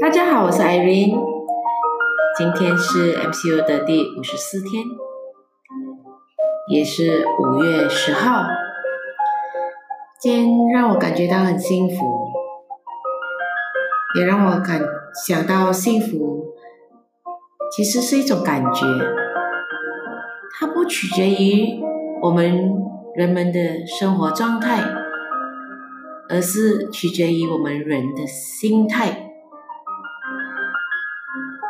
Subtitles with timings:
[0.00, 1.16] 大家好，我是 Irene，
[2.36, 4.84] 今天是 MCU 的第五十四天，
[6.68, 8.44] 也是五月十号。
[10.20, 11.94] 今天让我感觉到很幸福，
[14.18, 14.80] 也让我感
[15.26, 16.54] 想到幸福
[17.74, 18.86] 其实是一种感觉，
[20.58, 21.80] 它不取决于
[22.22, 22.72] 我们
[23.14, 24.80] 人们的生活状态，
[26.32, 29.30] 而是取决于我们人的心态。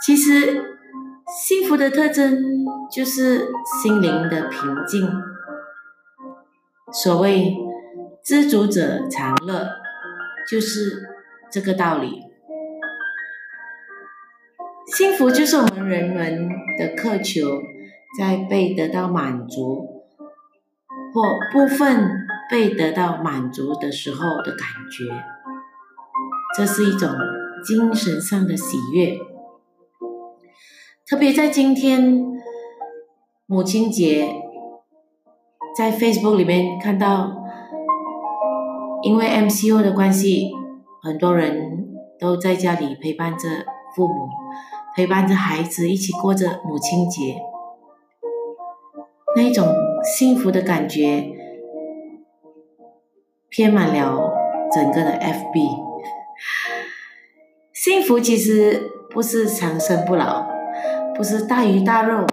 [0.00, 0.78] 其实，
[1.26, 3.48] 幸福的特征就是
[3.82, 5.06] 心灵的平静。
[6.90, 7.54] 所谓
[8.24, 9.68] “知足者常乐”，
[10.48, 11.02] 就是
[11.50, 12.22] 这个道理。
[14.86, 16.48] 幸福就是我们人们
[16.78, 17.60] 的渴求，
[18.18, 20.04] 在被得到满足
[21.12, 25.04] 或部分被得到满足的时候的感觉，
[26.56, 27.10] 这是一种
[27.64, 29.18] 精神上的喜悦。
[31.08, 32.24] 特别在今天
[33.46, 34.42] 母亲节，
[35.76, 37.32] 在 Facebook 里面看到，
[39.02, 40.50] 因为 MCO 的关系，
[41.02, 41.86] 很多人
[42.18, 43.48] 都在家里陪伴着
[43.94, 44.28] 父母，
[44.94, 47.40] 陪伴着孩子，一起过着母亲节，
[49.36, 49.68] 那一种
[50.02, 51.30] 幸福的感觉，
[53.56, 54.34] 填满了
[54.70, 55.82] 整个的 FB。
[57.72, 60.46] 幸福其实不是长生不老。
[61.14, 62.26] 不是大鱼大肉，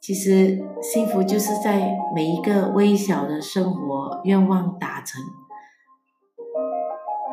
[0.00, 5.20] 其实幸福就是在每一个微小的生活愿望达成。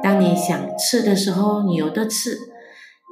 [0.01, 2.31] 当你想吃的时候，你有的吃；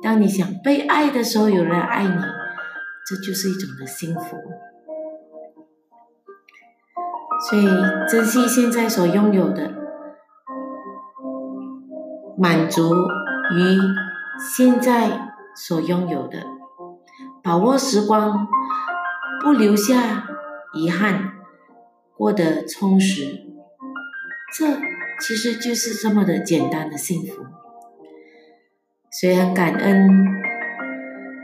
[0.02, 2.16] 当你想被爱的时候，有人爱你，
[3.08, 4.38] 这就是一种的幸福。
[7.50, 7.68] 所以，
[8.10, 9.72] 珍惜现在所拥有的，
[12.38, 13.80] 满足于
[14.56, 15.22] 现在。
[15.58, 16.40] 所拥有的，
[17.42, 18.46] 把握时光，
[19.42, 20.28] 不留下
[20.74, 21.32] 遗憾，
[22.18, 23.46] 过得充实，
[24.54, 24.66] 这
[25.22, 27.46] 其实就是这么的简单的幸福。
[29.10, 30.10] 所以很感恩，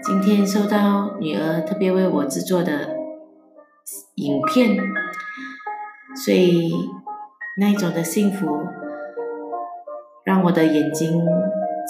[0.04, 2.98] 今天收到女儿特别为我制作的
[4.16, 4.78] 影片，
[6.16, 6.90] 所以
[7.58, 8.48] 那一种的幸福，
[10.24, 11.24] 让我的眼睛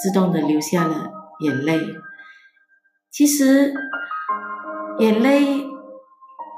[0.02, 1.10] 自动的流下了
[1.40, 1.78] 眼泪。
[3.10, 3.74] 其实，
[4.98, 5.66] 眼泪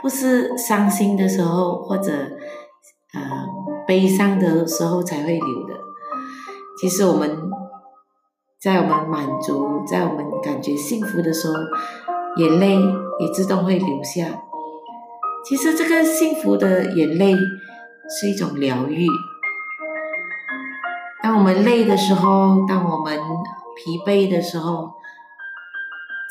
[0.00, 3.46] 不是伤心的时候或者呃
[3.86, 5.74] 悲伤的时候才会流的。
[6.80, 7.50] 其实我们
[8.60, 11.54] 在我们满足、在我们感觉幸福的时候，
[12.36, 12.76] 眼泪
[13.18, 14.26] 也自动会流下。
[15.44, 17.36] 其实这个幸福的眼泪
[18.08, 19.06] 是一种疗愈。
[21.22, 23.18] 当我们累的时候，当我们
[23.76, 24.94] 疲惫的时候。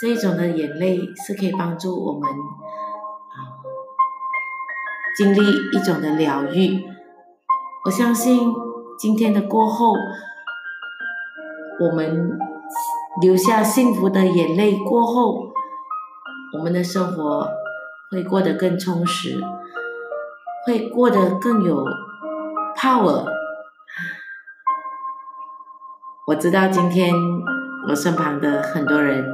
[0.01, 3.55] 这种的眼泪是可以帮助我们啊
[5.15, 5.39] 经历
[5.71, 6.83] 一种的疗愈。
[7.85, 8.53] 我相信
[8.97, 9.93] 今天的过后，
[11.79, 12.37] 我们
[13.21, 15.53] 流下幸福的眼泪过后，
[16.57, 17.47] 我们的生活
[18.13, 19.41] 会过得更充实，
[20.65, 21.83] 会过得更有
[22.77, 23.25] power。
[26.27, 27.13] 我知道今天
[27.89, 29.25] 我身旁的很多人。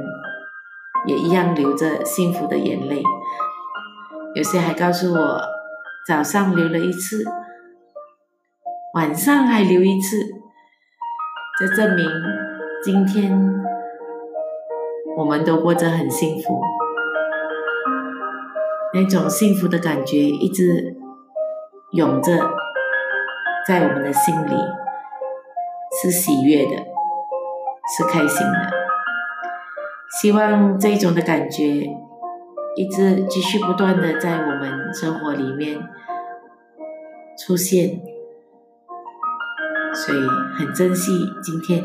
[1.06, 3.02] 也一样流着幸福的眼泪，
[4.34, 5.40] 有些还告诉我，
[6.06, 7.24] 早上流了一次，
[8.92, 10.18] 晚上还流一次，
[11.58, 12.06] 这证明
[12.84, 13.32] 今天
[15.16, 16.60] 我们都过着很幸福，
[18.92, 20.96] 那种幸福的感觉一直
[21.92, 22.50] 涌着
[23.66, 24.54] 在我们的心里，
[26.02, 26.76] 是喜悦的，
[27.96, 28.70] 是开心的。
[30.20, 31.86] 希望这种的感觉
[32.74, 35.78] 一直继续不断的在我们生活里面
[37.38, 38.00] 出现，
[39.94, 40.18] 所以
[40.58, 41.84] 很珍惜今天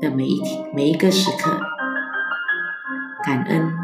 [0.00, 1.58] 的每一天每一个时刻，
[3.24, 3.79] 感恩。